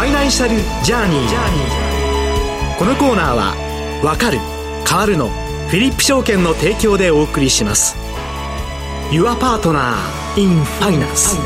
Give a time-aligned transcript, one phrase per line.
[0.00, 2.78] ァイナンシャルジャーニー。
[2.78, 3.54] このコーナーは
[4.02, 4.38] 「わかる
[4.88, 5.28] 変わるの」
[5.68, 7.96] フィリップ証券の提供でお送りします。
[9.10, 9.94] Your Partner
[10.36, 11.36] in Finance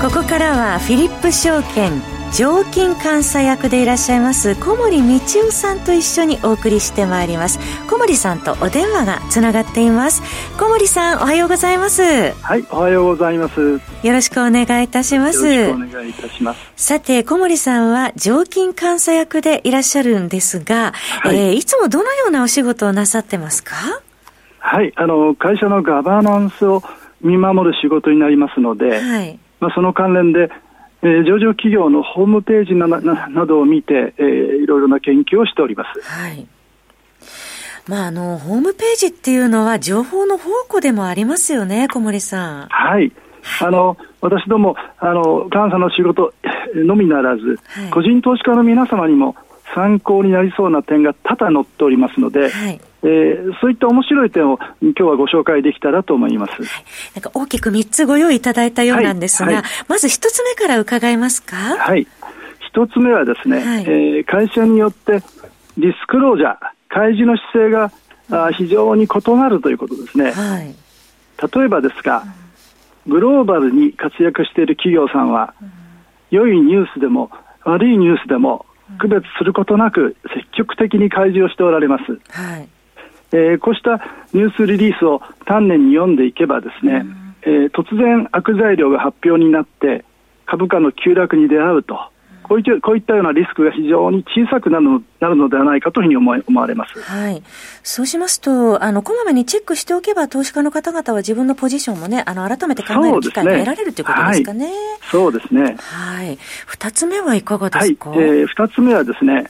[0.00, 2.00] ここからはフィリップ証券
[2.32, 7.58] 常勤監査役でいらっしゃいます小森道夫さんと一緒にお送りしてまいります。
[7.88, 10.22] 小森さんとお電話がつながっています。
[10.56, 12.02] 小森さんおはようございます。
[12.02, 13.60] はいおはようございます。
[13.60, 15.52] よろしくお願いいたします。
[15.52, 16.72] よろしくお願いいたします。
[16.76, 21.36] さて小森さんは常勤監査役でいらっしゃるんですが、はい。
[21.36, 23.74] えー、いつもどのようなお仕事をなさってますか？
[24.60, 26.82] はいあの会社のガバナンスを
[27.22, 29.38] 見守る仕事になりますので、はい。
[29.58, 30.48] まあ、その関連で
[31.02, 36.00] えー、上場企業のホームページななどを見て、えー、いろいろな研究をしております。
[36.02, 36.46] はい
[37.88, 42.68] まあ、あの、ホームページっていうのは情報の宝庫でもありますよね、小森さん。
[42.68, 43.10] はい。
[43.60, 46.32] あの、私ども、あの、監査の仕事
[46.74, 49.34] のみならず、はい、個人投資家の皆様にも
[49.74, 56.52] 参考になりそうな点が多々載っておりますので、はいえー、そういった面白い点を今日はご紹介できたらと思います。
[56.52, 56.84] はい、
[57.14, 61.56] なんか大きく3つご用意いただいたようなんですが、はいはい、まず1つ目から伺えますか？
[61.56, 62.06] はい。
[62.74, 65.22] 1つ目はですね、はい、えー、会社によって
[65.76, 66.56] ディスクロージャー、
[66.88, 67.92] 開示の姿勢が、
[68.32, 70.30] あ非常に異なるということですね。
[70.30, 70.74] はい、
[71.52, 72.24] 例えばですが、
[73.06, 75.54] グローバルに活躍している企業さんは、
[76.30, 77.30] 良いニュースでも
[77.64, 78.66] 悪いニュースでも
[78.98, 82.20] 区別することなく積極的に開示をしておられます。
[82.30, 82.68] はい
[83.32, 84.00] えー、こうした
[84.32, 90.04] ニュースリリースを丹念に読んでいけばですね、うん、えー、突然悪材料が発表になって
[90.46, 91.98] 株価の急落に出会うと。
[92.50, 92.58] こう
[92.96, 97.44] いったようなリスクが非常に小さくなるのなるのではないかというふうに思思われます、はい、
[97.84, 104.72] そうしますとあの、こまめにチェックしておけば、投資家の方々は自分のポジションもね、あの改めて考える機会が得られるということですかね。
[105.12, 105.76] そうですね。
[105.78, 106.38] はい。
[106.66, 108.10] 二つ目はいかがですか？
[108.10, 109.48] はい、えー、二つ目はですね、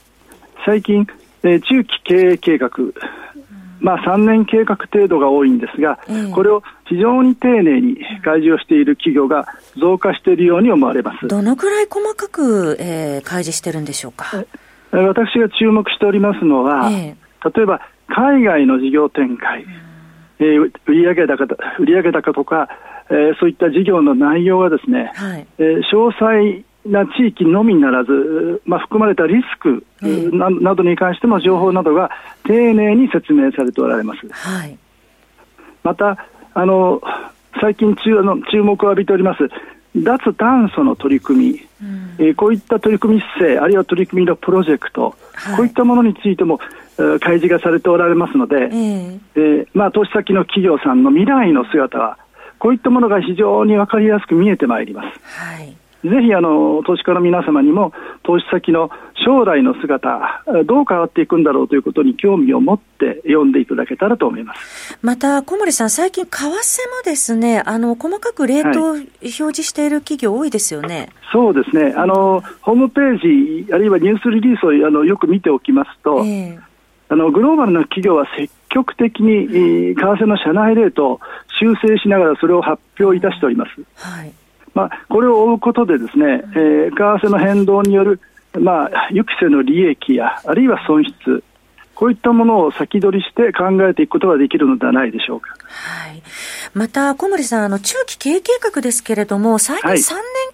[0.66, 1.06] 最近、
[1.42, 2.68] えー、中期経営計画
[3.80, 9.46] まあ、3年計画程度が多いんですが、えー、これを非常に丁寧に開示をしている企業が
[9.76, 11.26] 増加しているように思われます。
[11.26, 14.44] どのくらい細かく、えー、開示してるんでしょうか？
[14.92, 19.64] 私が注目しておりますのは、えー、例えば海外の事業展開、
[20.40, 21.46] えー、売上高
[21.78, 22.68] 売上高とか、
[23.08, 29.84] えー、そういった事業の内容がですね、はい、えー、詳細な地域のみならず、まあ、含まれたリスク
[30.32, 32.10] な,、などに関しての情報などが
[32.44, 34.26] 丁寧に説明されておられます。
[34.30, 34.78] はい、
[35.82, 37.02] またあの
[37.60, 39.48] 最近注あの注目を浴びております
[39.96, 46.60] 脱炭素の取り組み、うん、えー、こういった取り組み姿勢、あるいは取り組みのプロジェクト、はい、こういったものについても、
[46.96, 52.18] えー、開示がされておられますので、えー、えー、まあ、投資先の企業さんの未来の姿は、
[52.60, 55.20] こういったものが非常に分かりやすく見えてまいります。
[55.24, 58.90] はいぜひあの投資家の皆様にも投資先の
[59.24, 64.98] 将来の姿、どう変わっていくんだろうということに興味を持って読んでいただけたらと思います。
[65.02, 66.56] また、小森さん、最近、為替も
[67.04, 71.92] ですね、あの細かくレートを表示している企業、多いですよね、はい、そうですね。
[71.96, 76.60] あの、ホームページ、あるいはニュースリリースをあのよく見ておきますと、えー、
[77.10, 81.20] あのグローバルな企業は積極的に、為替の社内レートを
[81.60, 83.82] 修正しながらそれを発表いたしております。
[83.96, 84.32] はい
[84.74, 88.20] まあ、これを追うことでですね、えー、為替の変動による、
[88.58, 91.42] まあ、予期せぬ利益や、あるいは損失、
[91.94, 95.50] こういったものを先取りして考えていくことができるのではないでしょうか。
[95.68, 96.22] はい。
[96.72, 100.00] また、小森さん、あの、中期経営計画ですけれども、最近3年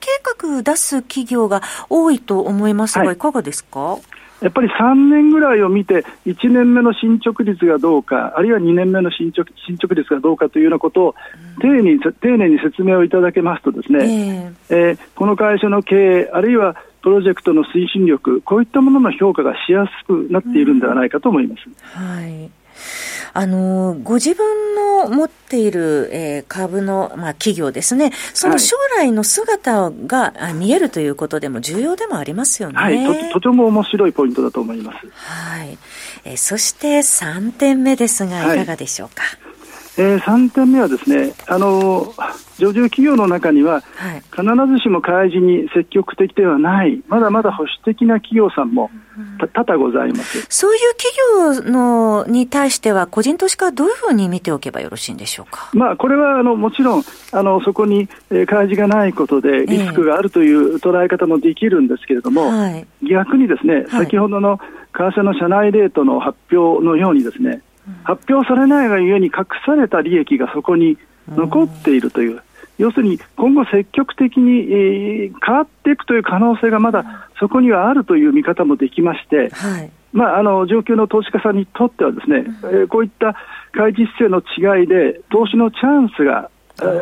[0.00, 3.98] 計画出す企業が多いと思いますが、はい、いかがですか？
[4.40, 11.14] やっぱり3年ぐらいを見て、1年目の進捗率がどうか、あるいは2年目の進捗進捗率がどうかというようなことを
[11.60, 21.62] 丁寧に、丁寧に説明をいただけますと、ですね、えー、えー、この会社の経営、あるいはプロジェクトの推進力、こういったものの評価がしやすくなっているんではないかと思います。
[21.98, 22.50] うん、はい
[23.36, 32.78] あの、ご自分の持っている、えー、株の、まあ、企業ですね、その将来の姿が、はい、見えるということでも重要でもありますよね。
[32.78, 35.06] はい、ととても面白いポイントだと思います。
[35.12, 35.78] はい。
[36.24, 39.22] えー、そして3点目ですが、いかがでしょうか？
[39.22, 39.45] はい
[39.98, 42.14] えー、3点目はですね、あの
[42.58, 43.82] 上場企業の中には、
[44.30, 48.90] 必ずしも開示に積極的ではない、まだまだ保守的な企業さんも
[49.54, 50.46] 多々ございます。
[50.50, 50.94] そういう
[51.54, 57.02] 企業のに対しては、個人投資家はどういうふうに見ておけばよろしいんでしょうか、まあ、これはあのもちろん
[57.32, 64.58] あの、そこに、えー、開示がないことで、リスクがあるという捉え方もできるんですけれども、はい、逆にですね、先ほどの
[64.92, 67.62] 為替の社内レートの発表のようにですね、
[68.04, 70.98] 発表されないがゆえに隠された利益がそこに
[71.28, 72.42] 残っているという、
[72.78, 83.34] 要するに今後、積極的に、えー、変わっていくという可能性がまだそこにはあるという見方もできまして、はい、まあ、あの上級の投資家さんにとってはですね、えー、こういった
[83.72, 86.50] 開示姿勢の違いで投資のチャンスが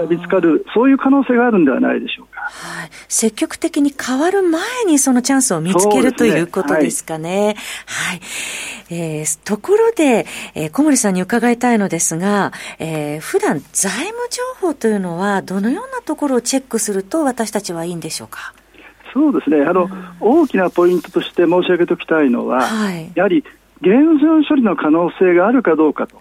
[0.09, 2.41] 見つかる、そういう可能性があるんではないでしょうか。
[2.41, 7.57] はい、積極的に変わる前にそのチャンスを見つける、ね、ということですかね。
[7.87, 8.21] はい、はい、
[8.91, 18.55] えー、ところで、えー、小森さんに伺いたいのですが、えー、普段財務情報というのはどのようなところをチェックすると私たちはいいんでしょうか？
[19.13, 19.63] そうですね。
[19.63, 19.91] あの、うん、
[20.21, 23.45] 大きなポイントとして申し上げておきたいのは、はい、やはり
[23.81, 26.19] 減損処理の可能性があるかどうかと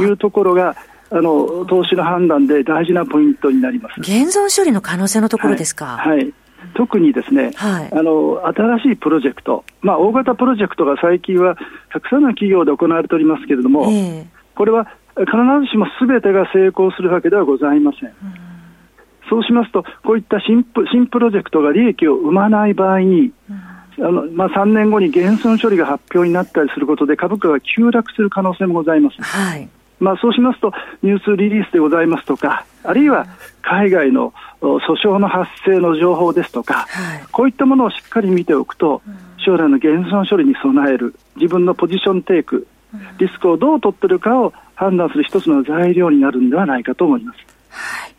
[0.00, 0.76] いうところが、
[1.16, 4.00] あの投資の判断で大事なポイントになります。
[4.00, 5.96] 現存処理の可能性のところですか？
[5.96, 6.32] はい、はい。
[6.74, 11.56] 特にですね、はい、あの新しいプロジェクト、まあ、大型プロジェクトが最近は
[11.90, 14.84] たくさんの企業で行われておりますけれども、えー、これは
[15.16, 15.26] 必
[15.62, 18.10] ずしもすべてが成功するわけではございません。
[18.10, 18.12] ん。
[19.30, 23.32] そうしますと、こういった新プ新プロジェクトが利益を生まない場合に、
[23.98, 29.22] あのまあ、3年後に減損処理が発表になったりすることで株価が急落する可能性もございます。
[29.22, 29.68] はい
[29.98, 30.72] まあ、そうしますと、
[31.02, 33.26] ニュースリリースでございますとか、あるいは
[33.62, 39.02] 海外の訴訟の発生の情報ですとか、はい、こういったものをしっかり見ておくと、
[39.38, 42.66] 将来の減損処理に備える、自分のポジションテイク、
[43.18, 47.38] リスクをどう取ってるかを判断する一つの材料になるんではないかと思います。
[47.70, 48.16] はい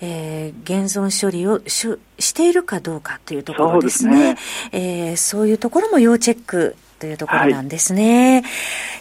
[0.00, 1.88] えー、現存処理をし
[2.18, 4.12] しているかどうかというところですね。
[4.12, 4.36] そう、ね、
[4.72, 8.42] えー、そういうところも要チェックというところなんですね。
[8.42, 8.50] はい、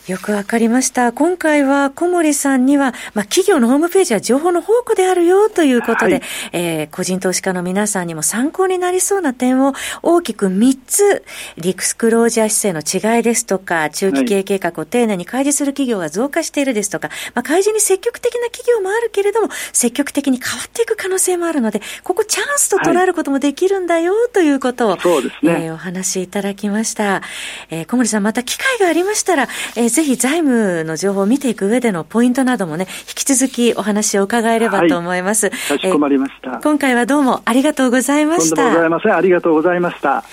[0.07, 1.13] よくわかりました。
[1.13, 6.21] 今回は小森さんには、まあ、企業のホームページは情報の宝庫であるよということで、はい、
[6.51, 11.23] えー、個人投資家の皆さんにも参考になりそうな点を大きく3つ、
[11.55, 27.21] リクスクロージャー姿勢の違いですとか、中期経営計画を丁寧に開示する企業が増加しているですとか、まあ、開示に積極的な企業もあるけれども、積極的に変わっていく可能性もあるので、ここチャンスと捉えることもできるんだよということを、そうですね、えー、お話しいただきました。
[27.69, 35.51] えー小森さん、また機会がありましたら、えー、ぜひ財務の情報を見ていく上でのポイントなどもね、引き続きお話を伺えればと思います。
[35.51, 38.55] はい、かしこまりました、えー、今回はどうもありがとうございました。
[38.55, 39.15] とんでもございません。
[39.15, 40.23] ありがとうございました。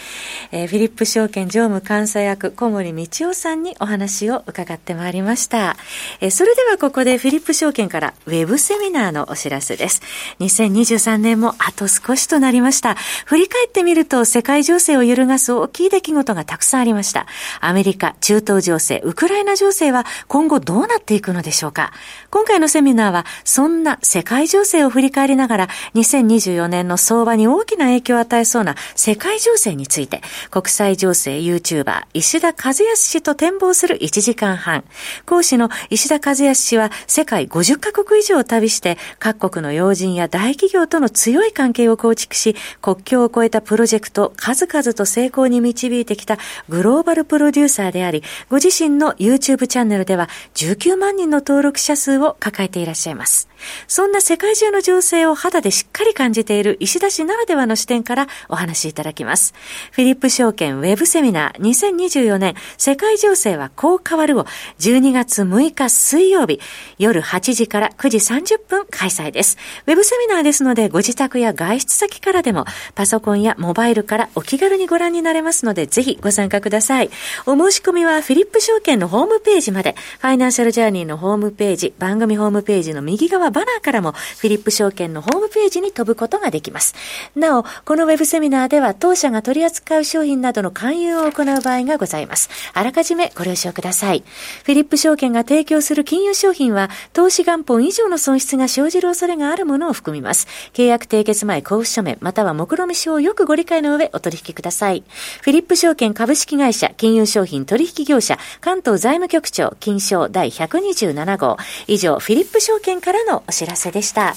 [0.52, 5.76] えー、フィリップ証券常務監査役小森道夫さんにお話を伺ってまいりました。
[6.20, 10.00] えー、それではここでフィリップ証券からウェブセミナーのお知らせです。
[10.40, 12.94] 2023年もあと少しとなりました。
[13.26, 17.26] 振り返ってみると世界情勢を揺るがす大きい出来事がたくさんありました。
[17.60, 21.92] アメリカ、中東情勢、ウクライナナ情勢は今後どうなっていくのでしょうか。
[22.30, 34.84] 今回のセミナーはそんな世界情勢を振り返りながら2024年の相場に大きな影響を与えそうな世界情勢について国際情勢 YouTuber 石田和康氏と展望する1時間半。
[35.26, 46.38] 講師の石田和康氏は世界50カ国以上を旅して各国の要人や大企業との強い関係を構築し国境を越えたプロジェクト数々と成功に導いてきた
[46.68, 53.49] グローバルプロデューサーであり、ご自身の YouTube チャンネルでは19万人の登録者数をを抱えていらっしゃいます。
[53.86, 59.54] そんな世界中の情勢を肌でしっかり感じている石田氏ならではの視点からお話しいただきます。
[59.92, 64.46] フィリップ証券ウェブセミナー2024年世界情勢はこう変わるを
[64.78, 66.60] 12月6日水曜日
[66.98, 69.56] 夜8時から9時30分開催です。
[69.86, 72.64] ウェブセミナーですのでご自宅や外出先からでも
[72.94, 77.10] パソコンやモバイルからお気軽にご覧になれますのでぜひご参加ください。
[77.46, 86.94] お申し込みはフィリップ証券のホームページまでファイナンシャルジャーニーのホームページ番組ホームページの右側バナーからもフィリップ証券のホームページに飛ぶことができます。
[87.34, 92.48] なお、このウェブセミナーでは当社が取り扱う商品などの勧誘を行う場合がございます。
[92.74, 94.24] あらかじめご了承ください。
[94.64, 100.46] フィリップ証券が提供する金融商品は投資元本以上の損失が生じる恐れがあるものを含みます。
[100.72, 105.04] 契約締結前交付書面または目論見書をよくご理解の上お取引ください。
[105.42, 114.34] フィリップ証券株式会社金融商品取引業者関東財務局長金賞第127号以上フィリップ証券からのお知らせでした。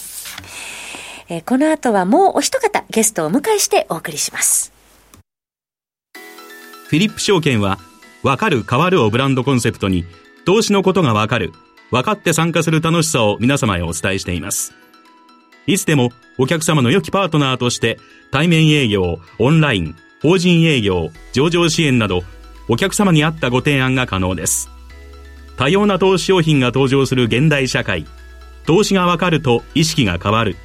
[1.30, 4.74] えー、この後はもうお一方ゲストをお迎えしてお送りします。
[6.88, 7.80] フィリップ証券は、
[8.22, 10.06] わかる変わるをブランドコンセプトに、
[10.46, 11.52] 投資のことがわかる、
[11.92, 14.74] 分かって参加する楽しさを皆様へお伝えしています。
[15.66, 17.98] いつでもお客様の良きパートナーとして、
[18.32, 22.24] 対面営業、オンライン、法人営業、上場支援など、
[22.68, 24.70] お客様に合ったご提案が可能です。
[25.58, 28.06] 多様な投資商品が登場する現代社会。
[28.66, 30.56] 投資がわかると意識が変わる。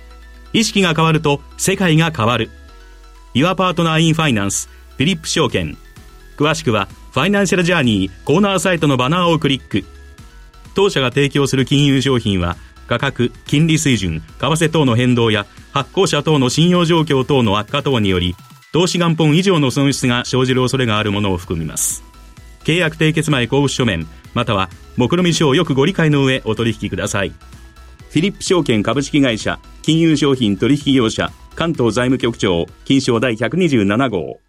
[0.53, 2.51] 意識が変わると世界が変わる。
[3.35, 5.77] Your Partner in Finance フィリップ証券。
[6.37, 9.85] 詳しくはファイナンシャルジャーニーコーナーサイトのバナーをクリック。
[10.75, 12.57] 当社が提供する金融商品は
[12.89, 18.35] 価格、金利水準、為替等の変動や発行者等の信用状況等の悪化等により、
[18.73, 22.03] 投資元本以上の損失が生じる恐れがあるものを含みます。
[22.65, 27.33] 契約締結前交付書面、または、目論見書をよくご理解の上お取引ください。
[28.11, 34.41] フィリップ証券株式会社、金融商品取引業者、関東財務局長、金賞第127号。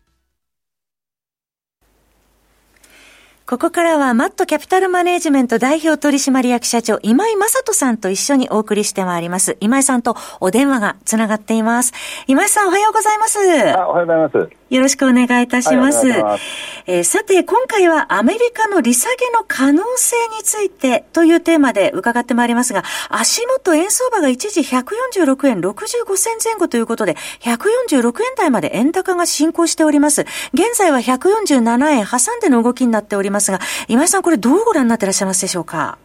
[3.46, 9.58] ここからはマットキャピタルマネージメント代表取締役社長今井正人さんと一緒にお送りしてまいります。
[9.60, 11.92] 今井さんとお電話がつながっています。
[12.28, 13.40] 今井さんおはようございます。
[13.76, 14.59] あおはようございます。
[14.70, 16.08] よろしくお願いいたします。
[16.08, 16.40] はい、
[16.86, 30.22] えー、さて、今回はアメリカの利下げの可能性についてというテーマで伺ってまいりますが、足元円相場が一時146円65銭前後ということで、146円台まで円高が進行しております。
[30.54, 35.98] 現在は147円挟んでの動きになっておりますが、今井さんこれどうご覧になっていらっしゃいますでしょうか？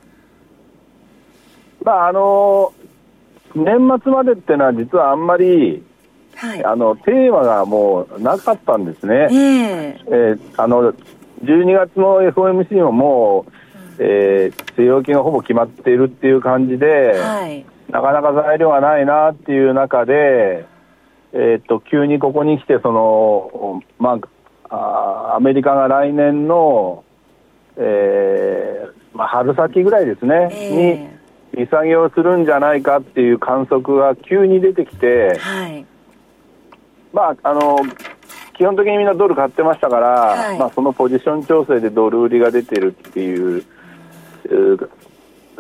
[1.85, 2.73] まあ、あの、
[3.55, 5.85] 年末までっていうのは実はあんまり
[6.37, 10.93] はい、あのテーマがもうなかったんですね、えー、えー、あの
[11.43, 16.87] 12月の FOMC ももう、えー、据え置きがほぼ決まっているっていう感じで、
[17.19, 20.67] はい、なかなか材料がないなっていう中で、
[21.33, 24.19] えー、っと急にここに来てその、ま
[24.71, 27.05] あ、あアメリカが来年の、
[27.77, 35.87] えーまあ、春先ぐらいですね、えー、に利下げをするんじゃないかっていう観測が急に出てきて、はい
[37.15, 37.79] まあ、あの
[38.55, 43.65] 基本的にみんなドル買ってましたから、はい、まあ、そのポジション調整でドル売りが出てるっていう、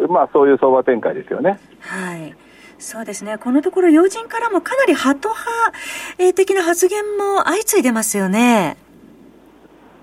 [0.08, 1.58] まあ、そういう相場展開ですよね。
[1.78, 2.34] はい
[2.76, 3.38] そうですね。
[3.38, 8.76] このところ要人からもかなりハト派的な発言も相次いでますよね。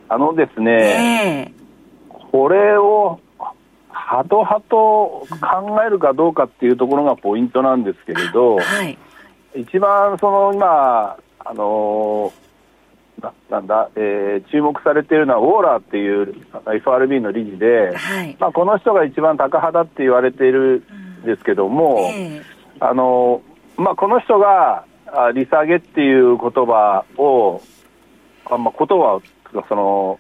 [0.10, 3.20] あのですね、えー、これを
[3.90, 8.98] ハト派と考えるかどうかっていうところがポイントなんですけれど、はい、
[9.56, 12.34] 一番その今、あの
[13.22, 20.84] ななんだ、えー、注目されているのはウォーラーっていう FRB の理事で、はい、まあ、この人が一番タカ派だって言われている
[21.24, 22.04] んですけども、うん。
[22.04, 22.44] えー、
[22.80, 23.42] あの
[23.78, 24.86] まあ、この人が
[25.34, 27.62] 利下げっていう言葉を、
[28.46, 29.22] あまあ、言葉
[29.54, 30.20] がその、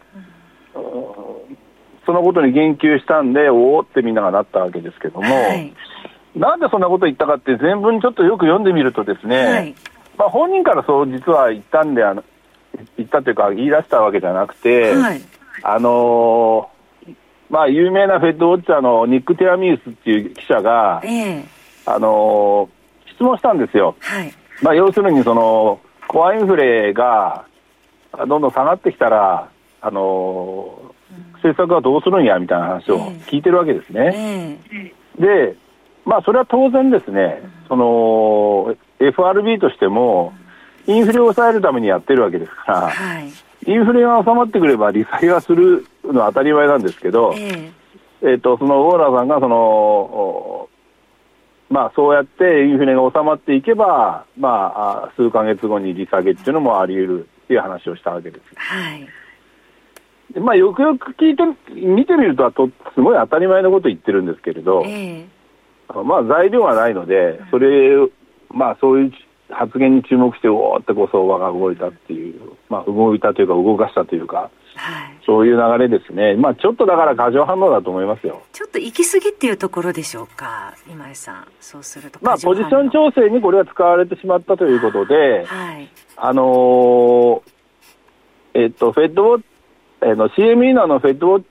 [0.76, 1.58] うん、
[2.06, 5.74] そのことに言及したんで、おおってみんながなったわけですけども、はい、
[6.36, 9.76] なんでそんなこと言ったかって全文ちょっとよく読んでみるとですね、はい
[10.22, 12.24] まあ、本人からそう実は言ったんであの
[12.96, 15.22] 言ったというか言い出したわけじゃなくて、はい、
[15.64, 17.16] あのー、
[17.50, 21.46] まあ有名なフェッドウォッチャーのニック・テラミウスっていう記者が、えー、
[21.88, 23.96] あのー、質問したんですよ。
[24.00, 27.46] はい、まあ要するにそのコアインフレが
[28.16, 29.50] どんどん下がってきたら、
[29.82, 34.60] あのー、政策はどうするんやみたいな話を聞いてるわけですね。
[35.18, 35.56] えー、で、
[36.06, 40.34] まあそれは当然ですね、その FRB としても、
[40.88, 43.32] インフレを抑えるためにやってるわけですから、はい、
[43.68, 47.72] インフレが収まってくれば利下げはするのは当たり前なんですけど、えー、
[48.22, 50.70] えーとそのウォーラーさんがその、
[51.70, 58.44] まあ、そうやってインフレが収まっていけば、まあ、数か月後に利下げっていうのもあり得るっていう話をしたわけです。
[58.56, 59.08] はい。
[60.34, 61.44] でまあ、よくよく聞いて
[61.74, 65.26] 見てみるととすごい当たり前のこと言ってるんですけれど、えー、
[66.04, 67.96] まあ、材料がないのでそれ
[68.54, 69.12] まあ、そういう
[69.50, 78.42] 発言に注目して、おーってこう相場が動いたっていう、まあ、動いたというか、動かしたというか、はい、そういう流れですね、まあ、ちょっとだから過剰反応だと思いますよ。
[78.54, 87.42] ちょっと行き過ぎっていうところでしょうか、今井さん、そうすると、まあ、ポジション調整にこれは使われてしまったということで、はい、あのー、
[88.54, 89.44] えっと、フェッドウォッ
[90.04, 91.44] えの CME のあのフェッドウォッ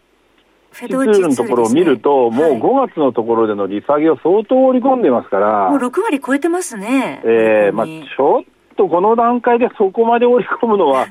[0.81, 7.21] 指数のところを見ると、もう5月のところでの利下げを相当織り込んでますから、もう6割超えてますね。
[7.25, 8.43] えー、まあ、ちょっ
[8.77, 11.07] とこの段階でそこまで織り込むのは、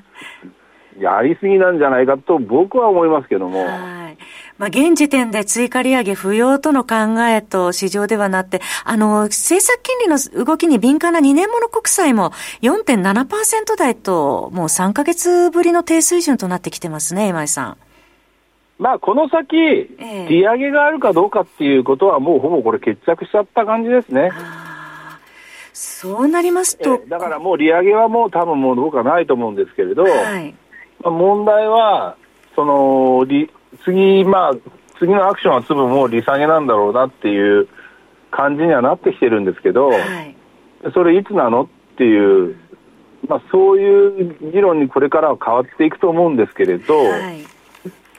[0.99, 3.59] やりすぎなんじゃないかと僕は思いますけども。
[3.59, 4.17] はい。
[4.57, 17.77] まあ、現時点で追加利上げ不要との考えと市場ではなって、あの、政策金利の動きに敏感な2年もの国債も4.7%台と、もう3ヶ月ぶりの低水準となってきてますね、今井さん。
[18.79, 19.57] まあ、この先、
[20.29, 24.31] 利上げがあるかどうかっていうことは、もうほぼこれ、決着しちゃった感じですね。
[25.73, 27.01] そうなりますと。
[27.09, 30.09] だからもう利上げはもう多分もう僕はないと思うんですけれど、は
[30.39, 30.55] い、
[31.03, 32.15] まあ、問題は、
[32.55, 33.25] その、
[33.83, 34.53] 次、まあ、
[34.97, 37.67] 次のアクションは粒もう利下げなんだろうなっていう
[38.31, 40.35] 感じにはなってきてるんですけど、はい、
[40.93, 41.67] それいつなのっ
[41.97, 42.55] ていう、
[43.27, 47.58] まあ、そういう議論にこれからは変わっていくと思うんですけれど、はい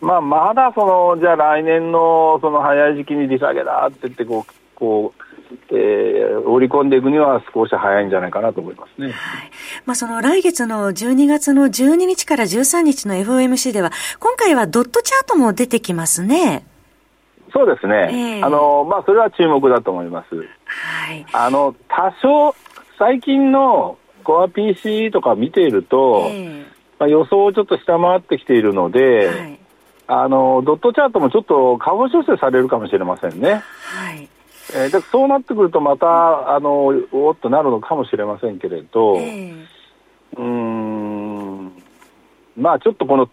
[0.00, 5.22] まあ、まだその、じゃあ来年のその早い時期に利下げだって言ってこう、こう、
[5.70, 9.10] えー、織り込んでいくには少し早いんじゃないかなと思いますね。
[9.12, 9.50] はい。
[9.84, 16.64] まあ、その来月の12月の12日から13日の FOMC では、今回はドットチャートも出てきますね。
[17.52, 18.38] そうですね。
[18.38, 20.36] えー、あの、まあ、それは注目だと思います。
[20.36, 21.26] はい。
[21.32, 22.54] あの、多少、
[22.98, 26.64] 最近のコア PC とか見ていると、えー、
[26.98, 29.58] まあ、予想をちょっと下回ってきているので、はい、
[30.12, 33.62] あの、ドットチャートもちょっと下方修正されるかもしれませんね。
[33.84, 34.28] はい。
[34.74, 41.72] えー、でそうなってくるとまたあのおっとなるのかもしれませんけれど、えー、うん。
[42.56, 43.28] まあちょっとこの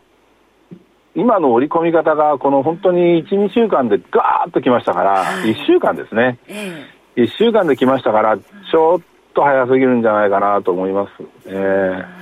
[1.16, 9.02] 今の織り込み方がこの本当に12週間でガーッときましたから、はい、1週間ですね、えー、1週間できましたからちょっ
[9.34, 11.12] と早すぎるんじゃないかなと思います。
[11.48, 12.17] えー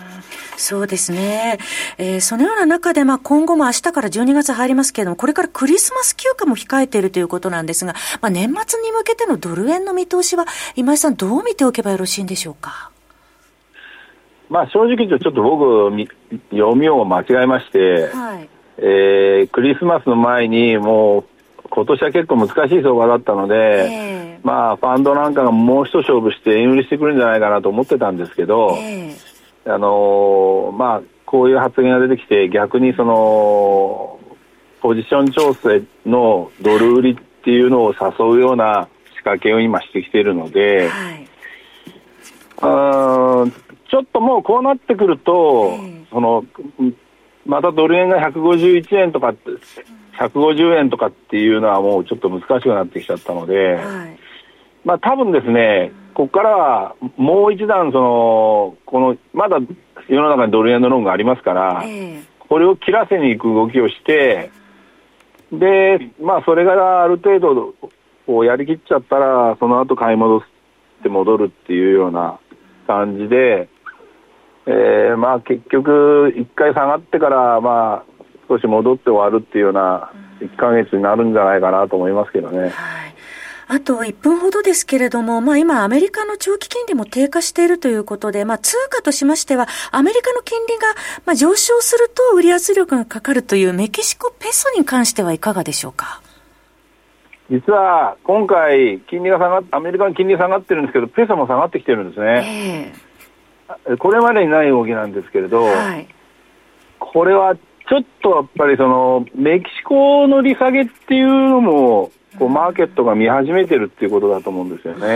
[0.57, 1.59] そうですね。
[1.97, 10.45] えー、そのような中で、まあ、今後も明日から12月入りますけれども、これからクリスマス休暇も控えているということなんですが、まあ、年末に向けてのドル円の見通しは、
[10.75, 12.89] 今井さん、どう見ておけばよろしいんでしょうか？
[14.49, 15.91] まあ、正直言うと、ちょっと僕、
[16.51, 21.25] 読みを間違えまして、はい、えー、クリスマスの前に、もう、
[21.69, 29.24] 今年は結構難しい相場だったので、えー、まあ、ファンドなんかがもう一勝負して円売りしてくるんじゃないかなと思ってたんですけど、えー
[29.67, 34.19] あのまあ、こういう発言が出てきて、逆にその、
[34.81, 41.27] ポジション調整のドル売りっていうのを誘うような仕掛けを今してきているので、はい、
[42.61, 43.45] あ
[43.89, 45.75] ちょっともうこうなってくると、
[46.11, 46.45] その、
[47.47, 49.33] またドル円が151円とか、
[50.19, 54.19] 150円とかっていうのはもうちょっと難しくなってきちゃったので、はい、
[54.83, 59.59] まあ多分ですね、ここからはもう一段その、この、まだ
[60.07, 64.49] 世の中にドル円のローンがありますから、えー、これを切らせに行く動きをして、
[65.51, 67.73] で、まあそれがある程度、
[68.25, 70.45] こうやりきっちゃったら、その後買い戻し
[71.03, 72.39] て戻るっていうような
[72.87, 73.67] 感じで、
[74.67, 82.69] えー、まあ結局、一回下がってから、まあ少し戻って終わるっていうような1ヶ月になるんじゃないかなと思いますけどね。
[82.69, 83.14] はい
[83.67, 90.83] あと1分ほどですけれども、まあ今アメリカの長期金利も低下しているということで、まあ通貨としましては、アメリカの金利が
[91.25, 96.21] まあ上昇すると売り圧力がかかるというメキシコペソに関してはいかがでしょうか？
[97.49, 102.93] 実は今回、金利が下がっアメリカの金利下がってるんですけど、ペソも下がってきてるんですね。
[103.85, 106.07] えー、これまでにない動きなんですけれど、はい、
[106.99, 115.07] これはちょっとやっぱりそのメキシコの利下げっていうのもこうマーケットが見始めてるっていうことだと思うんですよね。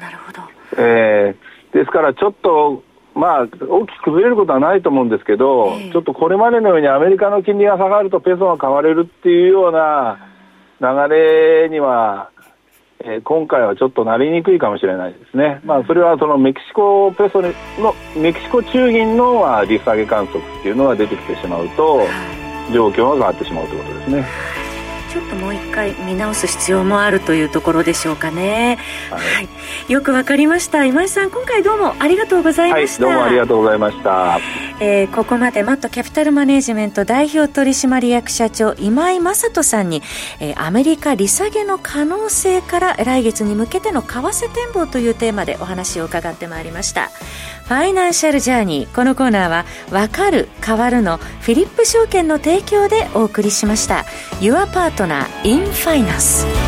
[0.00, 0.42] なるほど。
[0.76, 2.82] えー、ですからちょっと
[3.14, 10.18] まあ、大きく崩れることはないと思うんですけど、えー、ちょっとこれまでのようにアメリカの金利が下がるとペソが買われるっていうような
[10.80, 12.30] 流れには、
[13.00, 15.60] えー、今回はちょっとなりにくいかもしれないですね。
[15.64, 17.52] まあ、それはそのメキシコペソの、
[18.16, 22.02] メキシコ中銀のは利下げ観測っていうのが出てきてしまうと、
[22.72, 24.63] 状況が変わってしまうということですね。
[25.14, 28.78] ちょっともう一回見直す必要もあるというところでしょうかね。
[29.10, 29.40] はい、は
[29.88, 30.84] い、よくわかりました。
[30.86, 33.06] 今井さん、今回どうもありがとうございました。
[33.06, 34.40] はい、どうもありがとうございました。
[34.80, 40.02] えー、ここまでマットキャピタルマネジメント代表取締役社長今井正人さんに、
[40.40, 47.12] えー、アメリカ利下げの可能性から来月に向けての為替展望というテーマでお話を伺ってまいりました。
[47.64, 48.94] ファイナンシャルジャーニー。
[48.94, 54.04] このコーナーは、わかる、変わるのフィリップ証券の提供でお送りしました。
[54.40, 56.63] Your Partner in Finance。